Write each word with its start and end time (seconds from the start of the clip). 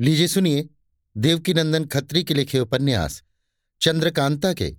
लीजिए 0.00 0.28
सुनिए, 0.28 0.68
देवकीनंदन 1.16 1.84
खत्री 1.84 2.24
के 2.24 2.34
लिखे 2.34 2.58
उपन्यास, 2.58 3.22
चंद्रकांता 3.80 4.52
के, 4.52 4.76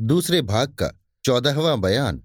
दूसरे 0.00 0.42
भाग 0.42 0.68
का, 0.74 0.90
चौदहवा 1.24 1.74
बयान, 1.76 2.22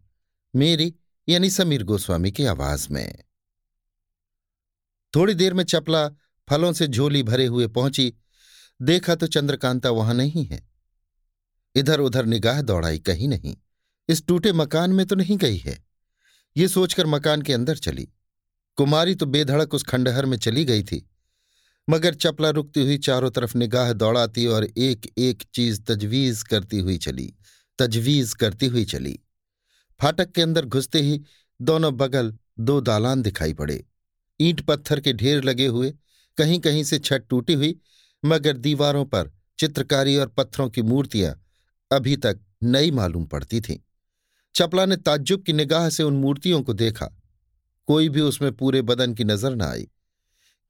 मेरी, 0.56 0.94
यानी 1.30 1.50
समीर 1.50 1.84
गोस्वामी 1.84 2.32
की 2.32 2.46
आवाज़ 2.46 2.88
में। 2.92 3.24
थोड़ी 5.16 5.34
देर 5.34 5.54
में 5.54 5.64
चपला 5.64 6.08
फलों 6.50 6.74
से 6.74 6.88
झोली 6.88 7.24
भरे 7.24 7.46
हुए 7.46 7.68
पहुँची, 7.68 8.14
देखा 8.82 9.16
तो 9.16 9.28
चंद्रकांता 9.28 9.90
वहाँ 9.90 10.14
नहीं 10.14 10.46
है। 10.46 10.62
इधर 11.76 12.00
उधर 12.00 12.26
निगाह 12.26 12.62
दौड़ाई 12.62 13.00
कहीं 13.00 13.28
नहीं, 13.28 13.56
इस 14.10 14.26
टूटे 14.28 14.54
मकान 14.54 14.94
में 14.94 15.06
तो 15.06 15.16
नहीं 15.16 15.38
गई 15.38 15.58
है। 15.58 15.78
ये 16.58 16.68
सोचकर 16.68 17.06
मकान 17.06 17.42
के 17.42 17.54
अंदर 17.54 17.78
चली। 17.78 18.08
कुमारी 18.78 19.16
तो 19.16 19.26
बेधड़क 19.26 19.74
उस 19.74 19.84
खंडहर 19.84 20.26
में 20.26 20.38
चली 20.38 20.66
गई 20.66 20.84
थी। 20.84 21.06
मगर 21.90 22.14
चपला 22.14 22.50
रुकती 22.50 22.82
हुई 22.82 22.98
चारों 22.98 23.30
तरफ़ 23.32 23.58
निगाह 23.58 23.92
दौड़ाती 23.94 24.46
और 24.46 24.64
एक 24.64 25.08
एक 25.18 25.44
चीज़ 25.54 25.82
तजवीज 25.82 26.44
करती 26.44 26.80
हुई 26.80 26.98
चली, 26.98 27.34
तजवीज 27.80 28.34
करती 28.34 28.66
हुई 28.66 28.86
चली। 28.86 29.20
फाटक 30.00 30.32
के 30.32 30.42
अंदर 30.42 30.66
घुसते 30.66 31.02
ही 31.02 31.22
दोनों 31.60 31.96
बगल 31.98 32.34
दो 32.60 32.80
दालान 32.82 33.22
दिखाई 33.22 33.54
पड़े। 33.54 33.84
ईंट 34.40 34.62
पत्थर 34.62 35.00
के 35.00 35.14
ढेर 35.14 35.44
लगे 35.44 35.68
हुए 35.68 35.94
कहीं 36.38 36.60
कहीं 36.60 36.84
से 36.84 37.00
छत 37.00 37.26
टूटी 37.30 37.54
हुई, 37.54 37.76
मगर 38.24 38.58
दीवारों 38.58 39.06
पर 39.06 39.32
चित्रकारी 39.60 40.16
और 40.18 40.28
पत्थरों 40.28 40.70
की 40.70 40.82
मूर्तियाँ 40.82 41.36
अभी 41.92 42.18
तक 42.18 42.40
नई 42.64 42.92
मालूम 42.92 43.26
पड़ती 43.26 43.62
थीं। 43.62 43.78
चपला 44.56 44.86
ने 44.86 44.96
ताज्जुब 44.96 45.44
की 45.44 45.54
निगाह 45.54 45.90
से 45.90 46.04
उन 46.04 46.14
मूर्तियों 46.14 46.62
को 46.64 46.74
देखा। 46.74 47.16
कोई 47.88 48.10
भी 48.10 48.22
उसमें 48.22 48.52
पूरे 48.52 48.82
बदन 48.82 49.14
की 49.14 49.24
नज़र 49.24 49.56
न 49.56 49.62
आई। 49.62 49.88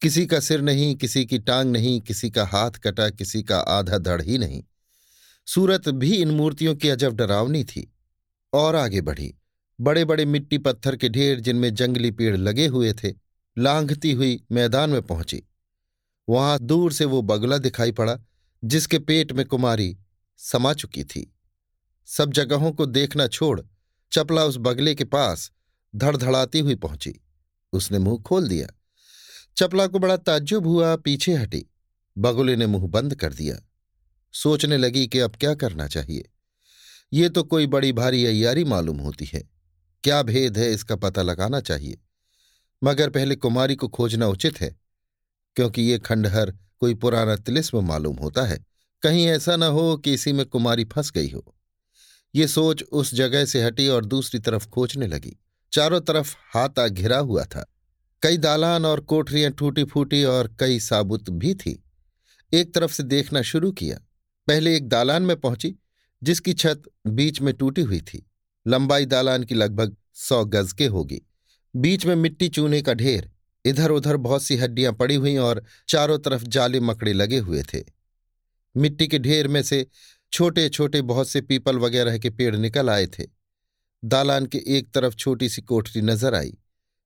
किसी 0.01 0.25
का 0.25 0.39
सिर 0.39 0.61
नहीं, 0.61 0.95
किसी 0.95 1.25
की 1.25 1.39
टांग 1.39 1.71
नहीं, 1.71 2.01
किसी 2.01 2.29
का 2.29 2.45
हाथ 2.45 2.71
कटा, 2.71 3.09
किसी 3.09 3.43
का 3.43 3.59
आधा 3.59 3.97
धड़ 3.97 4.21
ही 4.21 4.37
नहीं। 4.37 4.63
सूरत 5.47 5.89
भी 5.89 6.15
इन 6.15 6.31
मूर्तियों 6.31 6.75
की 6.75 6.89
अजब 6.89 7.15
डरावनी 7.15 7.63
थी। 7.63 7.95
और 8.53 8.75
आगे 8.75 9.01
बढ़ी। 9.01 9.35
बड़े 9.81 10.05
बड़े 10.05 10.25
मिट्टी 10.25 10.57
पत्थर 10.57 10.95
के 10.95 11.09
ढेर 11.09 11.39
जिनमें 11.39 11.75
जंगली 11.75 12.11
पेड़ 12.11 12.37
लगे 12.37 12.67
हुए 12.67 12.93
थे, 12.93 13.13
लांघती 13.57 14.11
हुई 14.11 14.43
मैदान 14.51 14.89
में 14.89 15.01
पहुँची। 15.01 15.43
वहाँ 16.29 16.59
दूर 16.59 16.93
से 16.93 17.05
वो 17.05 17.21
बगुला 17.21 17.57
दिखाई 17.57 17.91
पड़ा, 17.91 18.17
जिसके 18.63 18.99
पेट 18.99 19.31
में 19.31 19.45
कुमारी 19.45 19.97
समा 20.37 20.73
चुकी 20.73 21.03
थी। 21.03 21.35
सब 22.05 22.31
जगहों 22.31 22.71
को 22.71 22.85
देखना 22.85 23.27
छोड़, 23.27 23.61
चपला 24.11 24.43
उस 24.43 24.57
बगले 24.57 24.95
के 24.95 25.03
पास 25.03 25.51
धड़धड़ाती 25.95 26.59
हुई 26.59 26.75
पहुँची। 26.75 27.21
उसने 27.73 27.99
मुँह 27.99 28.21
खोल 28.21 28.47
दिया। 28.47 28.67
चपला 29.59 29.87
को 29.87 29.99
बड़ा 29.99 30.17
ताज्जुब 30.17 30.67
हुआ, 30.67 30.95
पीछे 30.95 31.33
हटी। 31.33 31.65
बगुले 32.17 32.55
ने 32.55 32.67
मुँह 32.67 32.87
बंद 32.87 33.15
कर 33.15 33.33
दिया। 33.33 33.69
सोचने 34.33 34.77
लगी 34.77 35.07
कि 35.07 35.19
अब 35.19 35.35
क्या 35.35 35.55
करना 35.55 35.87
चाहिए। 35.87 36.29
ये 37.13 37.29
तो 37.29 37.43
कोई 37.43 37.67
बड़ी 37.67 37.93
भारी 37.93 38.25
अयारी 38.25 38.63
मालूम 38.63 38.97
होती 38.97 39.25
है। 39.25 39.49
क्या 40.03 40.23
भेद 40.23 40.57
है 40.57 40.73
इसका 40.73 40.95
पता 40.95 41.21
लगाना 41.21 41.59
चाहिए। 41.59 41.97
मगर 42.83 43.09
पहले 43.09 43.35
कुमारी 43.35 43.75
को 43.75 43.87
खोजना 43.87 44.27
उचित 44.27 44.61
है, 44.61 44.79
क्योंकि 45.55 45.81
ये 45.81 45.99
खंडहर 45.99 46.53
कोई 46.79 46.93
पुराना 46.93 47.35
तिलिस्म 47.35 47.87
मालूम 47.87 48.15
होता 48.15 48.45
है। 48.45 48.65
कहीं 49.01 49.27
ऐसा 49.27 49.55
न 49.55 49.63
हो 49.63 49.97
कि 49.97 50.13
इसी 50.13 50.33
में 50.33 50.45
कुमारी 50.45 50.85
फंस 50.85 51.11
गई 51.11 51.29
हो। 51.29 51.55
ये 52.35 52.47
सोच 52.47 52.83
उस 52.83 53.13
जगह 53.15 53.45
से 53.45 53.63
हटी 53.63 53.87
और 53.87 54.05
दूसरी 54.05 54.39
तरफ़ 54.39 54.67
खोजने 54.67 55.07
लगी। 55.07 55.39
चारों 55.73 56.01
तरफ़ 56.01 56.35
हाथा 56.53 56.87
घिरा 56.87 57.17
हुआ 57.17 57.43
था। 57.43 57.75
कई 58.21 58.37
दालान 58.37 58.85
और 58.85 58.99
कोठरियाँ 58.99 59.51
टूटी 59.51 59.83
फूटी 59.83 60.23
और 60.23 60.55
कई 60.59 60.79
साबुत 60.79 61.29
भी 61.29 61.53
थी। 61.53 61.83
एक 62.53 62.73
तरफ़ 62.73 62.91
से 62.91 63.03
देखना 63.03 63.41
शुरू 63.41 63.71
किया। 63.71 63.97
पहले 64.47 64.75
एक 64.75 64.89
दालान 64.89 65.23
में 65.23 65.39
पहुँची, 65.39 65.75
जिसकी 66.23 66.53
छत 66.53 66.81
बीच 67.07 67.41
में 67.41 67.53
टूटी 67.53 67.81
हुई 67.81 67.99
थी। 68.01 68.31
लंबाई 68.67 69.05
दालान 69.05 69.43
की 69.43 69.55
लगभग 69.55 69.95
सौ 70.13 70.45
गज 70.45 70.73
के 70.73 70.85
होगी। 70.85 71.21
बीच 71.75 72.05
में 72.05 72.15
मिट्टी 72.15 72.49
चूने 72.49 72.81
का 72.81 72.93
ढेर। 72.93 73.31
इधर 73.65 73.91
उधर 73.91 74.17
बहुत 74.17 74.43
सी 74.43 74.55
हड्डियाँ 74.57 74.93
पड़ी 74.93 75.15
हुई 75.15 75.37
और 75.37 75.63
चारों 75.87 76.19
तरफ़ 76.19 76.43
जाले 76.43 76.79
मकड़े 76.79 77.13
लगे 77.13 77.37
हुए 77.37 77.63
थे। 77.73 77.83
मिट्टी 78.77 79.07
के 79.07 79.19
ढेर 79.19 79.47
में 79.47 79.63
से 79.63 79.87
छोटे 80.31 80.69
छोटे 80.69 81.01
बहुत 81.01 81.29
से 81.29 81.41
पीपल 81.41 81.77
वगैरह 81.77 82.17
के 82.17 82.29
पेड़ 82.29 82.55
निकल 82.55 82.89
आए 82.89 83.07
थे। 83.07 83.23
दालान 84.03 84.45
के 84.45 84.57
एक 84.67 84.91
तरफ़ 84.93 85.15
छोटी 85.15 85.49
सी 85.49 85.61
कोठरी 85.61 86.01
नज़र 86.01 86.35
आई। 86.35 86.57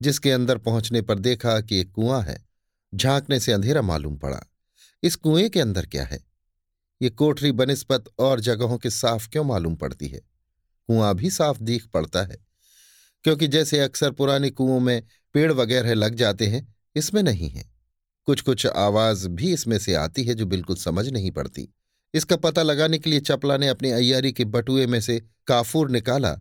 जिसके 0.03 0.31
अंदर 0.31 0.57
पहुँचने 0.57 1.01
पर 1.01 1.19
देखा 1.19 1.59
कि 1.61 1.79
एक 1.79 1.91
कुआँ 1.91 2.21
है, 2.21 2.37
झांकने 2.93 3.39
से 3.39 3.51
अंधेरा 3.51 3.81
मालूम 3.81 4.17
पड़ा। 4.17 4.39
इस 5.03 5.15
कुएँ 5.15 5.49
के 5.49 5.59
अंदर 5.59 5.85
क्या 5.85 6.03
है? 6.05 6.23
ये 7.01 7.09
कोठरी, 7.09 7.51
बनस्पत 7.51 8.05
और 8.19 8.39
जगहों 8.39 8.77
के 8.77 8.89
साफ़ 8.89 9.29
क्यों 9.29 9.43
मालूम 9.43 9.75
पड़ती 9.75 10.07
है? 10.07 10.19
कुआँ 10.89 11.13
भी 11.15 11.29
साफ़ 11.29 11.61
दीख 11.61 11.85
पड़ता 11.87 12.23
है, 12.23 12.37
क्योंकि 13.25 13.47
जैसे 13.47 13.79
अक्सर 13.79 14.11
पुराने 14.11 14.49
कुओं 14.49 14.79
में 14.79 15.01
पेड़ 15.35 15.51
वगैरह 15.51 15.93
लग 15.93 16.15
जाते 16.15 16.47
हैं, 16.47 16.75
इसमें 16.95 17.21
नहीं 17.23 17.49
है। 17.49 17.71
कुछ 18.27 18.41
कुछ 18.41 18.65
आवाज़ 18.67 19.27
भी 19.27 19.53
इसमें 19.53 19.77
से 19.79 19.93
आती 19.93 20.23
है 20.23 20.33
जो 20.33 20.45
बिल्कुल 20.45 20.75
समझ 20.75 21.07
नहीं 21.09 21.31
पड़ती। 21.31 21.67
इसका 22.13 22.35
पता 22.35 22.63
लगाने 22.63 22.97
के 22.97 23.09
लिए 23.09 23.19
चपला 23.19 23.57
ने 23.57 23.67
अपनी 23.67 23.91
अयारी 23.91 24.31
के 24.31 24.45
बटुए 24.45 24.85
में 24.87 24.99
से 25.01 25.19
काफूर 25.47 25.89
निकाला 25.91 26.37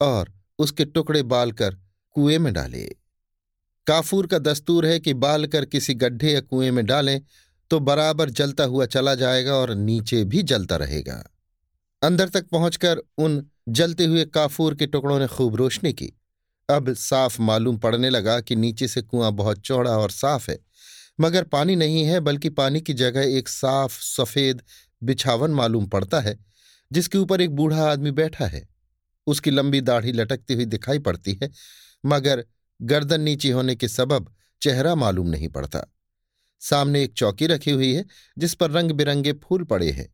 और 0.00 0.32
उसके 0.58 0.84
टुकड़े 0.84 1.22
बाल 1.22 1.52
कर 1.52 1.76
कुएँ 2.16 2.38
में 2.38 2.52
डाले। 2.52 2.84
काफूर 3.86 4.26
का 4.26 4.38
दस्तूर 4.38 4.86
है 4.86 4.98
कि 5.00 5.14
बाल 5.14 5.46
कर 5.46 5.64
किसी 5.64 5.94
गड्ढे 5.94 6.32
या 6.32 6.40
कुएँ 6.40 6.70
में 6.70 6.84
डालें 6.86 7.20
तो 7.70 7.80
बराबर 7.80 8.30
जलता 8.30 8.64
हुआ 8.64 8.86
चला 8.86 9.14
जाएगा 9.14 9.54
और 9.54 9.74
नीचे 9.74 10.24
भी 10.24 10.42
जलता 10.42 10.76
रहेगा। 10.76 11.22
अंदर 12.02 12.28
तक 12.28 12.48
पहुंचकर 12.48 12.98
उन 13.18 13.44
जलते 13.68 14.04
हुए 14.04 14.24
काफूर 14.24 14.74
के 14.74 14.86
टुकड़ों 14.86 15.18
ने 15.18 15.26
खूब 15.26 15.56
रोशनी 15.56 15.92
की। 15.92 16.12
अब 16.68 16.92
साफ़ 16.94 17.40
मालूम 17.42 17.76
पड़ने 17.78 18.10
लगा 18.10 18.40
कि 18.40 18.56
नीचे 18.56 18.88
से 18.88 19.02
कुआँ 19.02 19.32
बहुत 19.32 19.60
चौड़ा 19.60 19.90
और 19.90 20.10
साफ़ 20.10 20.50
है, 20.50 20.58
मगर 21.20 21.44
पानी 21.44 21.76
नहीं 21.76 22.04
है, 22.04 22.20
बल्कि 22.20 22.48
पानी 22.48 22.80
की 22.80 22.94
जगह 22.94 23.36
एक 23.38 23.48
साफ़, 23.48 24.00
सफ़ेद 24.00 24.62
बिछावन 25.02 25.50
मालूम 25.50 25.86
पड़ता 25.86 26.20
है, 26.20 26.38
जिसके 26.92 27.18
ऊपर 27.18 27.40
एक 27.40 27.50
बूढ़ा 27.50 27.90
आदमी 27.92 28.10
बैठा 28.10 28.46
है। 28.46 28.68
उसकी 29.28 29.50
लंबी 29.50 29.80
दाढ़ी 29.80 30.12
लटकती 30.12 30.54
हुई 30.54 30.64
दिखाई 30.64 30.98
पड़ती 30.98 31.38
है, 31.42 31.50
मगर 32.06 32.44
गर्दन 32.82 33.20
नीची 33.20 33.50
होने 33.50 33.74
के 33.74 33.88
सबब 33.88 34.34
चेहरा 34.62 34.94
मालूम 34.94 35.28
नहीं 35.28 35.48
पड़ता। 35.48 35.84
सामने 36.60 37.02
एक 37.02 37.12
चौकी 37.12 37.46
रखी 37.46 37.70
हुई 37.70 37.92
है, 37.94 38.04
जिस 38.38 38.54
पर 38.54 38.70
रंग 38.70 38.90
बिरंगे 38.90 39.32
फूल 39.32 39.64
पड़े 39.64 39.90
हैं। 39.90 40.08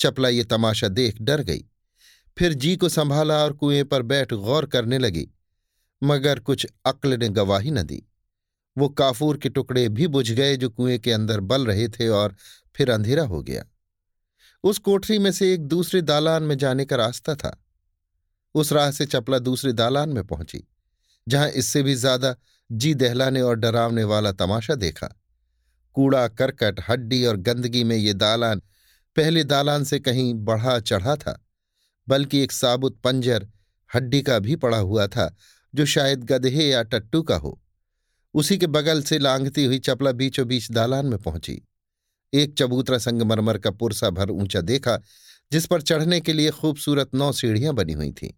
चपला 0.00 0.28
ये 0.28 0.44
तमाशा 0.44 0.88
देख 0.88 1.22
डर 1.22 1.40
गई। 1.40 1.64
फिर 2.38 2.52
जी 2.52 2.76
को 2.76 2.88
संभाला 2.88 3.44
और 3.44 3.52
कुएँ 3.52 3.82
पर 3.84 4.02
बैठ 4.02 4.32
गौर 4.32 4.66
करने 4.66 4.98
लगी, 4.98 5.28
मगर 6.02 6.38
कुछ 6.38 6.66
अक्ल 6.84 7.18
ने 7.18 7.28
गवाही 7.28 7.70
न 7.70 7.82
दी। 7.82 8.02
वो 8.78 8.88
काफूर 8.88 9.36
के 9.36 9.48
टुकड़े 9.48 9.88
भी 9.88 10.06
बुझ 10.06 10.30
गए 10.32 10.56
जो 10.56 10.70
कुएँ 10.70 10.98
के 10.98 11.12
अंदर 11.12 11.40
बल 11.40 11.66
रहे 11.66 11.88
थे 11.88 12.08
और 12.08 12.34
फिर 12.76 12.90
अंधेरा 12.90 13.24
हो 13.24 13.42
गया। 13.42 13.64
उस 14.64 14.78
कोठरी 14.78 15.18
में 15.18 15.32
से 15.32 15.52
एक 15.54 15.66
दूसरे 15.66 16.02
दालान 16.02 16.42
में 16.42 16.58
जाने 16.58 16.84
का 16.84 16.96
रास्ता 16.96 17.34
था। 17.34 17.63
उस 18.54 18.72
राह 18.72 18.90
से 18.90 19.06
चपला 19.06 19.38
दूसरे 19.40 19.72
दालान 19.72 20.08
में 20.08 20.22
पहुँची, 20.24 20.62
जहाँ 21.26 21.48
इससे 21.50 21.82
भी 21.82 21.94
ज़्यादा 21.94 22.34
जी 22.70 22.94
दहलाने 22.94 23.40
और 23.40 23.56
डरावने 23.56 24.04
वाला 24.04 24.32
तमाशा 24.32 24.74
देखा। 24.74 25.06
कूड़ा, 25.96 26.26
करकट, 26.28 26.80
हड्डी 26.88 27.24
और 27.24 27.36
गंदगी 27.38 27.82
में 27.84 27.96
ये 27.96 28.12
दालान 28.14 28.62
पहले 29.16 29.44
दालान 29.44 29.84
से 29.84 29.98
कहीं 30.00 30.32
बढ़ा 30.36 30.78
चढ़ा 30.80 31.16
था, 31.16 31.38
बल्कि 32.08 32.42
एक 32.42 32.52
साबुत 32.52 32.98
पंजर 33.04 33.46
हड्डी 33.90 34.22
का 34.22 34.38
भी 34.38 34.56
पड़ा 34.56 34.78
हुआ 34.78 35.06
था, 35.06 35.34
जो 35.74 35.86
शायद 35.86 36.24
गधे 36.24 36.64
या 36.64 36.82
टट्टू 36.84 37.22
का 37.22 37.36
हो। 37.36 37.58
उसी 38.34 38.56
के 38.58 38.66
बगल 38.66 39.02
से 39.02 39.18
लांघती 39.18 39.64
हुई 39.64 39.78
चपला 39.78 40.12
बीचों 40.12 40.46
बीच 40.48 40.70
दालान 40.70 41.06
में 41.06 41.18
पहुँची। 41.18 41.60
एक 42.32 42.54
चबूतरा 42.58 42.98
संगमरमर 42.98 43.58
का 43.58 43.70
पुरसा 43.70 44.10
भर 44.10 44.30
ऊँचा 44.30 44.60
देखा, 44.60 44.98
जिस 45.52 45.66
पर 45.66 45.82
चढ़ने 45.82 46.20
के 46.20 46.32
लिए 46.32 46.50
खूबसूरत 46.50 47.14
नौ 47.14 47.30
सीढ़ियाँ 47.32 47.74
बनी 47.74 47.92
हुई 47.92 48.10
थीं। 48.12 48.30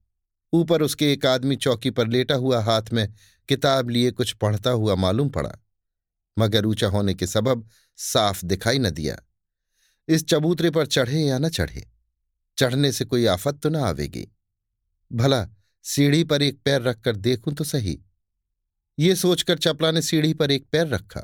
ऊपर 0.52 0.82
उसके 0.82 1.12
एक 1.12 1.26
आदमी 1.26 1.56
चौकी 1.58 1.90
पर 1.90 2.08
लेटा 2.08 2.34
हुआ 2.36 2.60
हाथ 2.62 2.92
में 2.92 3.08
किताब 3.48 3.90
लिए 3.90 4.10
कुछ 4.10 4.32
पढ़ता 4.34 4.70
हुआ 4.72 4.94
मालूम 4.96 5.28
पड़ा, 5.30 5.52
मगर 6.36 6.66
ऊँचा 6.66 6.88
होने 6.88 7.14
के 7.14 7.26
सबब 7.26 7.68
साफ़ 7.98 8.44
दिखाई 8.44 8.78
न 8.78 8.90
दिया। 8.90 9.16
इस 10.08 10.26
चबूतरे 10.26 10.70
पर 10.70 10.86
चढ़े 10.86 11.20
या 11.20 11.38
न 11.38 11.48
चढ़े, 11.50 11.86
चढ़ने 12.58 12.92
से 12.92 13.04
कोई 13.04 13.26
आफत 13.28 13.60
तो 13.62 13.68
न 13.68 13.76
आवेगी। 13.76 14.26
भला 15.10 15.46
सीढ़ी 15.84 16.24
पर 16.24 16.42
एक 16.42 16.60
पैर 16.64 16.82
रखकर 16.82 17.16
देखूँ 17.18 17.54
तो 17.54 17.64
सही। 17.64 17.98
ये 18.98 19.14
सोचकर 19.16 19.58
चपला 19.58 19.90
ने 19.90 20.02
सीढ़ी 20.02 20.32
पर 20.34 20.50
एक 20.50 20.66
पैर 20.72 20.86
रखा। 20.88 21.20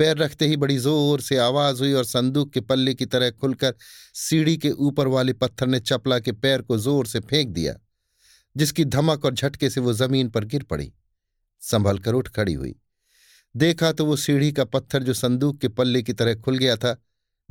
पैर 0.00 0.16
रखते 0.16 0.46
ही 0.46 0.56
बड़ी 0.56 0.76
ज़ोर 0.78 1.20
से 1.20 1.36
आवाज़ 1.38 1.80
हुई 1.80 1.92
और 1.92 2.04
संदूक 2.04 2.52
के 2.52 2.60
पल्ले 2.60 2.94
की 2.94 3.06
तरह 3.06 3.30
खुलकर 3.30 3.74
सीढ़ी 4.14 4.56
के 4.56 4.70
ऊपर 4.70 5.06
वाले 5.08 5.32
पत्थर 5.32 5.66
ने 5.66 5.80
चपला 5.80 6.18
के 6.18 6.32
पैर 6.34 6.62
को 6.62 6.78
ज़ोर 6.78 7.06
से 7.06 7.20
फेंक 7.20 7.48
दिया। 7.50 7.74
जिसकी 8.56 8.84
धमक 8.84 9.24
और 9.24 9.34
झटके 9.34 9.70
से 9.70 9.80
वो 9.80 9.92
ज़मीन 9.92 10.28
पर 10.30 10.44
गिर 10.44 10.62
पड़ी। 10.62 10.92
संभल 11.60 11.98
कर 11.98 12.12
उठ 12.12 12.28
खड़ी 12.28 12.54
हुई। 12.54 12.74
देखा 13.56 13.92
तो 13.92 14.06
वो 14.06 14.16
सीढ़ी 14.16 14.52
का 14.52 14.64
पत्थर 14.64 15.02
जो 15.02 15.14
संदूक 15.14 15.58
के 15.58 15.68
पल्ले 15.68 16.02
की 16.02 16.12
तरह 16.12 16.34
खुल 16.34 16.58
गया 16.58 16.76
था, 16.76 16.96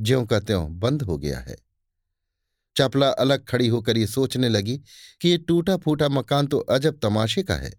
ज्यों 0.00 0.24
का 0.26 0.40
त्यों 0.40 0.78
बंद 0.78 1.02
हो 1.02 1.18
गया 1.18 1.38
है। 1.38 1.56
चपला 2.76 3.08
अलग 3.08 3.44
खड़ी 3.44 3.68
होकर 3.68 3.96
ये 3.96 4.06
सोचने 4.06 4.48
लगी 4.48 4.76
कि 5.20 5.28
ये 5.28 5.38
टूटा 5.38 5.76
फूटा 5.76 6.08
मकान 6.08 6.46
तो 6.46 6.58
अजब 6.58 6.98
तमाशे 7.02 7.42
का 7.42 7.54
है। 7.54 7.72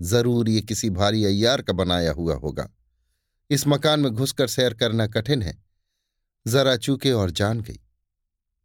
ज़रूर 0.00 0.48
ये 0.48 0.60
किसी 0.60 0.90
भारी 0.90 1.24
अय्यार 1.24 1.62
का 1.62 1.72
बनाया 1.72 2.12
हुआ 2.12 2.34
होगा। 2.34 2.68
इस 3.50 3.66
मकान 3.66 4.00
में 4.00 4.12
घुसकर 4.12 4.46
सैर 4.46 4.74
करना 4.74 5.06
कठिन 5.06 5.42
है। 5.42 5.64
जरा 6.46 6.76
चूके 6.76 7.12
और 7.12 7.30
जान 7.30 7.60
गई। 7.60 7.80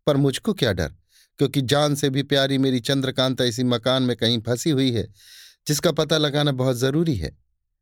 पर 0.07 0.17
मुझको 0.17 0.53
क्या 0.53 0.73
डर? 0.73 0.93
क्योंकि 1.37 1.61
जान 1.61 1.95
से 1.95 2.09
भी 2.09 2.23
प्यारी 2.23 2.57
मेरी 2.57 2.79
चंद्रकांता 2.79 3.43
इसी 3.43 3.63
मकान 3.63 4.03
में 4.03 4.15
कहीं 4.15 4.41
फंसी 4.41 4.69
हुई 4.69 4.91
है, 4.91 5.07
जिसका 5.67 5.91
पता 5.91 6.17
लगाना 6.17 6.51
बहुत 6.51 6.75
ज़रूरी 6.75 7.15
है। 7.15 7.37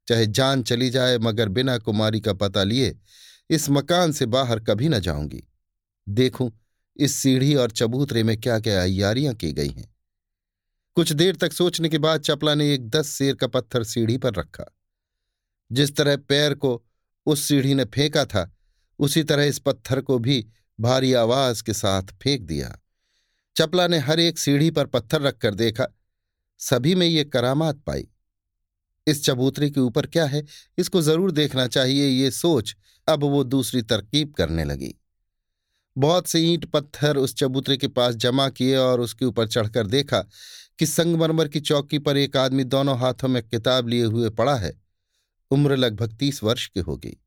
चाहे 0.07 0.25
जान 0.25 0.63
चली 0.63 0.89
जाए, 0.89 1.17
मगर 1.17 1.49
बिना 1.49 1.77
कुमारी 1.77 2.19
का 2.19 2.33
पता 2.33 2.63
लिए, 2.63 2.99
इस 3.49 3.69
मकान 3.69 4.11
से 4.11 4.25
बाहर 4.25 4.59
कभी 4.59 4.89
न 4.89 4.99
जाऊँगी। 4.99 5.43
देखूँ, 6.09 6.51
इस 6.97 7.15
सीढ़ी 7.15 7.55
और 7.55 7.71
चबूतरे 7.71 8.23
में 8.23 8.41
क्या 8.41 8.59
क्या 8.59 8.81
अयारियाँ 8.81 9.33
की 9.33 9.53
गई 9.53 9.69
हैं। 9.69 9.95
कुछ 10.95 11.13
देर 11.13 11.35
तक 11.35 11.53
सोचने 11.53 11.89
के 11.89 11.97
बाद 11.97 12.21
चपला 12.21 12.55
ने 12.55 12.73
एक 12.73 12.89
दस 12.89 13.17
शेर 13.17 13.35
का 13.35 13.47
पत्थर 13.47 13.83
सीढ़ी 13.83 14.17
पर 14.17 14.33
रखा। 14.33 14.77
जिस 15.71 15.95
तरह 15.95 16.15
पैर 16.15 16.53
को 16.53 16.85
उस 17.25 17.41
सीढ़ी 17.41 17.73
ने 17.73 17.85
फेंका 17.85 18.25
था, 18.25 18.57
उसी 18.99 19.23
तरह 19.23 19.43
इस 19.43 19.59
पत्थर 19.59 20.01
को 20.01 20.19
भी 20.19 20.47
भारी 20.79 21.13
आवाज़ 21.13 21.63
के 21.63 21.73
साथ 21.73 22.03
फेंक 22.03 22.41
दिया। 22.41 22.79
चपला 23.57 23.87
ने 23.87 23.97
हर 23.97 24.19
एक 24.19 24.39
सीढ़ी 24.39 24.71
पर 24.71 24.85
पत्थर 24.85 25.21
रखकर 25.21 25.53
देखा। 25.53 25.87
सभी 26.57 26.95
में 26.95 27.07
ये 27.07 27.23
करामात 27.23 27.75
पाई। 27.75 28.07
इस 29.07 29.23
चबूतरे 29.25 29.69
के 29.69 29.79
ऊपर 29.79 30.05
क्या 30.05 30.25
है? 30.25 30.45
इसको 30.77 31.01
ज़रूर 31.01 31.31
देखना 31.31 31.67
चाहिए, 31.67 32.07
ये 32.07 32.31
सोच। 32.31 32.75
अब 33.07 33.23
वो 33.23 33.43
दूसरी 33.43 33.81
तरकीब 33.81 34.33
करने 34.33 34.63
लगी। 34.63 34.95
बहुत 35.97 36.27
से 36.27 36.39
ईंट 36.39 36.65
पत्थर 36.65 37.17
उस 37.17 37.35
चबूतरे 37.35 37.77
के 37.77 37.87
पास 37.87 38.15
जमा 38.15 38.49
किए 38.49 38.77
और 38.77 38.99
उसके 38.99 39.25
ऊपर 39.25 39.47
चढ़कर 39.47 39.87
देखा 39.87 40.19
कि 40.79 40.85
संगमरमर 40.85 41.47
की 41.47 41.59
चौकी 41.59 41.99
पर 41.99 42.17
एक 42.17 42.37
आदमी 42.37 42.63
दोनों 42.63 42.99
हाथों 42.99 43.27
में 43.27 43.43
किताब 43.43 43.87
लिए 43.87 44.03
हुए 44.03 44.29
पड़ा 44.29 44.55
है। 44.55 44.81
उम्र 45.51 45.75
लगभग 45.75 46.17
तीस 46.17 46.43
वर्ष 46.43 46.67
की 46.67 46.79
होगी। 46.79 47.17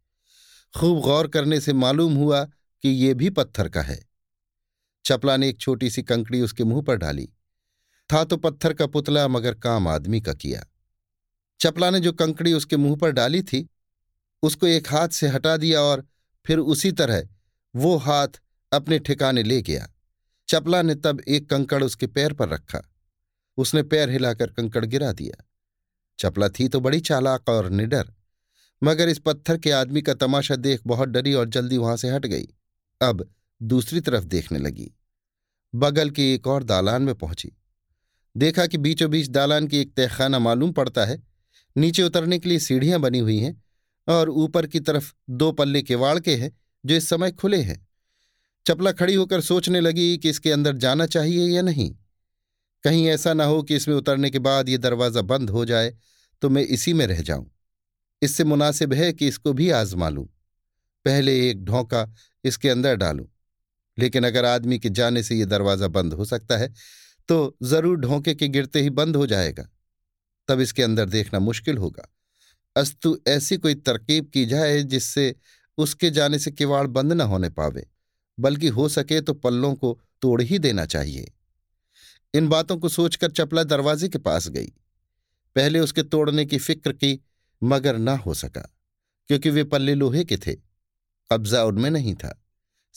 खूब 0.77 1.01
गौर 1.01 1.29
करने 1.29 1.61
से 1.61 1.73
मालूम 1.73 2.15
हुआ 2.15 2.45
कि 2.45 2.89
ये 2.89 3.15
भी 3.15 3.31
पत्थर 3.31 3.69
का 3.69 3.83
है। 3.83 4.08
चपला 5.09 5.37
ने 5.37 5.49
एक 5.49 5.59
छोटी 5.59 5.91
सी 5.91 6.03
कंकड़ी 6.03 6.41
उसके 6.41 6.65
मुँह 6.65 6.83
पर 6.83 6.97
डाली। 6.97 7.29
था 8.11 8.25
तो 8.25 8.37
पत्थर 8.37 8.73
का 8.73 8.87
पुतला, 8.87 9.29
मगर 9.29 9.55
काम 9.55 9.89
आदमी 9.89 10.21
का 10.21 10.33
किया। 10.35 10.65
चपला 11.61 11.91
ने 11.91 12.01
जो 12.01 12.13
कंकड़ी 12.13 12.53
उसके 12.53 12.77
मुँह 12.77 12.97
पर 12.97 13.11
डाली 13.11 13.43
थी, 13.43 13.69
उसको 14.43 14.67
एक 14.67 14.93
हाथ 14.93 15.09
से 15.09 15.29
हटा 15.29 15.57
दिया 15.57 15.81
और 15.81 16.07
फिर 16.47 16.59
उसी 16.59 16.93
तरह 16.93 17.29
वो 17.77 17.97
हाथ 17.97 18.29
अपने 18.73 18.99
ठिकाने 18.99 19.43
ले 19.43 19.63
गया। 19.63 19.89
चपला 20.49 20.83
ने 20.83 20.95
तब 20.95 21.21
एक 21.29 21.51
कंकड़ 21.51 21.83
उसके 21.85 22.07
पैर 22.07 22.33
पर 22.33 22.49
रखा। 22.49 22.81
उसने 23.57 23.83
पैर 23.83 24.11
हिलाकर 24.11 24.47
कंकड़ 24.47 24.85
गिरा 24.85 25.13
दिया। 25.13 25.45
चपला 26.19 26.49
थी 26.49 26.69
तो 26.69 26.81
बड़ी 26.81 27.01
चालाक 27.01 27.49
और 27.49 27.71
निडर, 27.71 28.13
मगर 28.83 29.09
इस 29.09 29.19
पत्थर 29.19 29.59
के 29.59 29.71
आदमी 29.71 30.03
का 30.03 30.15
तमाशा 30.15 30.57
देख 30.57 30.81
बहुत 30.87 31.09
डरी 31.09 31.35
और 31.35 31.49
जल्दी 31.49 31.77
वहाँ 31.77 31.97
से 31.97 32.11
हट 32.11 32.27
गई। 32.27 32.47
अब 33.01 33.29
दूसरी 33.63 34.01
तरफ़ 34.01 34.25
देखने 34.25 34.59
लगी। 34.59 34.91
बगल 35.75 36.11
के 36.11 36.33
एक 36.35 36.47
और 36.47 36.63
दालान 36.63 37.03
में 37.03 37.15
पहुँची। 37.15 37.51
देखा 38.37 38.67
कि 38.67 38.79
बीचों 38.79 39.11
बीच 39.11 39.29
दालान 39.29 39.67
की 39.67 39.79
एक 39.79 39.93
तहखाना 39.97 40.39
मालूम 40.39 40.73
पड़ता 40.73 41.05
है। 41.05 41.23
नीचे 41.77 42.03
उतरने 42.03 42.39
के 42.39 42.49
लिए 42.49 42.59
सीढ़ियाँ 42.59 43.01
बनी 43.01 43.19
हुई 43.19 43.39
हैं 43.39 43.63
और 44.09 44.31
ऊपर 44.31 44.67
की 44.67 44.81
तरफ़ 44.81 45.13
दो 45.31 45.51
पल्ले 45.53 45.83
केवाड़ 45.83 46.19
के 46.19 46.35
हैं 46.37 46.51
जो 46.85 46.95
इस 46.95 47.09
समय 47.09 47.31
खुले 47.33 47.61
हैं। 47.63 47.87
चपला 48.67 48.93
खड़ी 48.93 49.15
होकर 49.15 49.41
सोचने 49.41 49.81
लगी 49.81 50.17
कि 50.19 50.31
इसके 50.31 50.53
अंदर 50.53 50.77
जाना 50.77 51.07
चाहिए 51.07 51.47
या 51.47 51.63
नहीं। 51.63 51.91
कहीं 52.85 53.07
ऐसा 53.09 53.33
ना 53.35 53.45
हो 53.45 53.63
कि 53.63 53.77
इसमें 53.77 53.95
उतरने 53.95 54.31
के 54.31 54.39
बाद 54.39 54.69
ये 54.69 54.79
दरवाज़ा 54.79 55.23
बंद 55.23 55.51
हो 55.51 55.65
जाए 55.65 55.95
तो 56.43 56.49
मैं 56.49 56.63
इसी 56.63 56.93
में 56.93 57.07
रह 57.07 57.23
जाऊँ। 57.23 57.51
इससे 58.23 58.45
मुनासिब 58.45 58.93
है 58.93 59.13
कि 59.13 59.29
इसको 59.29 59.53
भी 59.53 59.71
आजमा 59.71 60.09
लूँ 60.09 60.25
पहले 61.05 61.39
एक 61.51 61.65
ढोंका 61.65 62.07
इसके 62.45 62.69
अंदर 62.69 62.97
डालूं। 62.97 63.27
लेकिन 63.99 64.27
अगर 64.27 64.45
आदमी 64.45 64.79
के 64.79 64.89
जाने 64.91 65.23
से 65.23 65.35
ये 65.35 65.45
दरवाज़ा 65.47 65.89
बंद 65.91 66.15
हो 66.15 66.25
सकता 66.27 66.57
है 66.57 66.73
तो 67.29 67.57
ज़रूर 67.65 67.97
ढोंके 67.99 68.35
के 68.35 68.49
गिरते 68.49 68.81
ही 68.81 68.91
बंद 68.93 69.17
हो 69.17 69.27
जाएगा। 69.27 69.69
तब 70.49 70.61
इसके 70.61 70.83
अंदर 70.83 71.09
देखना 71.09 71.39
मुश्किल 71.41 71.79
होगा। 71.79 72.09
अस्तु, 72.77 73.19
ऐसी 73.29 73.57
कोई 73.57 73.75
तरकीब 73.77 74.31
की 74.35 74.45
जाए 74.47 74.83
जिससे 74.85 75.35
उसके 75.79 76.11
जाने 76.11 76.39
से 76.39 76.51
किवाड़ 76.51 76.87
बंद 76.89 77.13
न 77.13 77.21
होने 77.23 77.49
पावे, 77.51 77.87
बल्कि 78.39 78.69
हो 78.69 78.89
सके 78.89 79.21
तो 79.21 79.35
पल्लों 79.35 79.75
को 79.75 79.99
तोड़ 80.23 80.41
ही 80.43 80.59
देना 80.59 80.85
चाहिए। 80.87 81.31
इन 82.35 82.49
बातों 82.49 82.77
को 82.77 82.89
सोचकर 82.89 83.31
चपला 83.31 83.63
दरवाजे 83.65 84.09
के 84.09 84.19
पास 84.21 84.49
गई। 84.49 84.73
पहले 85.57 85.81
उसके 85.81 86.03
तोड़ने 86.05 86.45
की 86.47 86.59
फ़िक्र 86.59 86.93
की, 86.93 87.21
मगर 87.63 87.97
ना 87.99 88.17
हो 88.17 88.35
सका, 88.35 88.69
क्योंकि 89.31 89.51
वे 89.51 89.65
पल्ले 89.65 89.95
लोहे 89.95 90.25
के 90.25 90.37
थे। 90.37 90.55
कब्जा 91.31 91.63
उनमें 91.65 91.91
नहीं 91.91 92.15
था। 92.15 92.39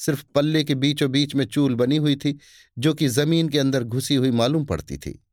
सिर्फ़ 0.05 0.23
पल्ले 0.35 0.63
के 0.63 0.75
बीचों 0.75 1.11
बीच 1.11 1.35
में 1.35 1.45
चूल 1.45 1.75
बनी 1.75 1.97
हुई 1.97 2.15
थी, 2.15 2.39
जो 2.77 2.93
कि 2.93 3.07
ज़मीन 3.07 3.49
के 3.49 3.59
अंदर 3.59 3.83
घुसी 3.83 4.15
हुई 4.15 4.31
मालूम 4.31 4.65
पड़ती 4.65 4.97
थी। 4.97 5.25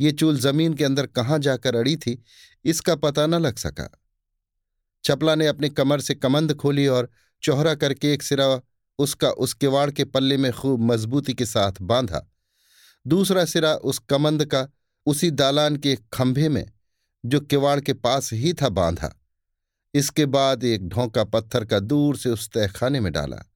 ये 0.00 0.12
चूल 0.12 0.38
ज़मीन 0.38 0.74
के 0.74 0.84
अंदर 0.84 1.06
कहाँ 1.06 1.38
जाकर 1.38 1.76
अड़ी 1.76 1.96
थी, 1.96 2.24
इसका 2.64 2.94
पता 2.94 3.26
न 3.26 3.34
लग 3.34 3.56
सका। 3.56 4.00
चपला 5.04 5.34
ने 5.34 5.46
अपने 5.46 5.68
कमर 5.68 6.00
से 6.00 6.14
कमंद 6.14 6.54
खोली 6.54 6.86
और 6.86 7.10
चौहरा 7.42 7.74
करके 7.74 8.12
एक 8.12 8.22
सिरा 8.22 8.60
उसका 8.98 9.30
उस 9.30 9.54
किवाड़ 9.54 9.90
के 9.90 10.04
पल्ले 10.04 10.36
में 10.36 10.52
खूब 10.52 10.80
मजबूती 10.80 11.34
के 11.34 11.46
साथ 11.46 11.72
बांधा। 11.80 12.32
दूसरा 13.06 13.44
सिरा 13.44 13.74
उस 13.74 13.98
कमंद 13.98 14.44
का 14.44 14.68
उसी 15.06 15.30
दालान 15.30 15.76
के 15.76 15.98
खंभे 16.12 16.48
में, 16.48 16.72
जो 17.26 17.40
किवाड़ 17.40 17.80
के 17.80 17.92
पास 17.92 18.32
ही 18.32 18.54
था, 18.54 18.68
बांधा। 18.68 19.20
इसके 19.94 20.26
बाद 20.26 20.64
एक 20.64 20.88
ढोंका 20.88 21.24
पत्थर 21.24 21.64
का 21.64 21.78
दूर 21.78 22.16
से 22.16 22.30
उस 22.30 22.48
तहखाने 22.48 23.00
में 23.00 23.12
डाला। 23.12 23.53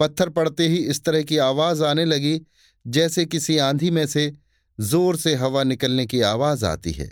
पत्थर 0.00 0.28
पड़ते 0.28 0.68
ही 0.68 0.76
इस 0.76 1.04
तरह 1.04 1.22
की 1.22 1.36
आवाज़ 1.36 1.84
आने 1.84 2.04
लगी, 2.04 2.40
जैसे 2.86 3.24
किसी 3.26 3.58
आंधी 3.58 3.90
में 3.90 4.06
से 4.06 4.36
ज़ोर 4.80 5.16
से 5.16 5.34
हवा 5.34 5.62
निकलने 5.62 6.06
की 6.06 6.20
आवाज़ 6.20 6.64
आती 6.64 6.92
है। 6.92 7.10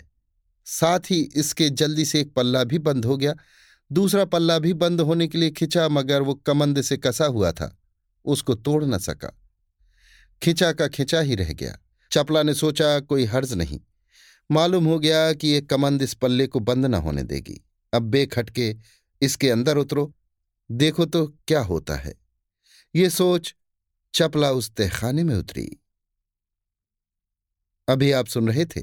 साथ 0.65 0.99
ही 0.99 1.31
इसके 1.35 1.69
जल्दी 1.69 2.05
से 2.05 2.21
एक 2.21 2.33
पल्ला 2.33 2.63
भी 2.63 2.79
बंद 2.79 3.05
हो 3.05 3.17
गया। 3.17 3.33
दूसरा 3.91 4.25
पल्ला 4.25 4.59
भी 4.59 4.73
बंद 4.73 5.01
होने 5.01 5.27
के 5.27 5.37
लिए 5.37 5.49
खिंचा, 5.49 5.89
मगर 5.89 6.21
वो 6.21 6.33
कमंद 6.33 6.81
से 6.81 6.97
कसा 6.97 7.25
हुआ 7.25 7.51
था। 7.51 7.79
उसको 8.25 8.55
तोड़ 8.55 8.85
न 8.85 8.97
सका। 8.97 9.39
खिंचा 10.43 10.71
का 10.71 10.87
खिंचा 10.87 11.19
ही 11.19 11.35
रह 11.35 11.53
गया। 11.53 11.77
चपला 12.11 12.43
ने 12.43 12.53
सोचा, 12.53 12.99
कोई 12.99 13.25
हर्ज 13.25 13.53
नहीं। 13.53 13.79
मालूम 14.51 14.85
हो 14.85 14.99
गया 14.99 15.33
कि 15.33 15.47
ये 15.47 15.61
कमंद 15.61 16.01
इस 16.01 16.13
पल्ले 16.13 16.47
को 16.47 16.59
बंद 16.59 16.85
न 16.85 16.93
होने 16.93 17.23
देगी। 17.23 17.65
अब 17.93 18.01
बेखटके 18.01 18.75
इसके 19.21 19.49
अंदर 19.49 19.77
उतरो। 19.77 20.15
देखो 20.71 21.05
तो 21.05 21.27
क्या 21.27 21.61
होता 21.61 21.95
है। 21.95 22.22
ये 22.95 23.09
सोच 23.09 23.55
चपला 24.13 24.51
उस 24.51 24.69
तहखाने 24.71 25.23
में 25.23 25.35
उतरी। 25.35 25.81
अभी 27.87 28.11
आप 28.11 28.27
सुन 28.27 28.47
रहे 28.47 28.65
थे 28.65 28.81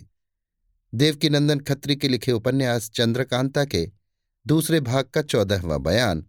देवकीनंदन 0.94 1.60
खत्री 1.60 1.96
के 1.96 2.08
लिखे 2.08 2.32
उपन्यास 2.32 2.90
चंद्रकांता 2.90 3.64
के 3.64 3.90
दूसरे 4.46 4.80
भाग 4.80 5.04
का 5.04 5.22
चौदहवा 5.22 5.78
बयान, 5.78 6.26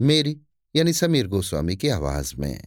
मेरी 0.00 0.40
यानी 0.76 0.92
समीर 0.92 1.26
गोस्वामी 1.26 1.76
की 1.76 1.88
आवाज़ 1.88 2.34
में। 2.36 2.66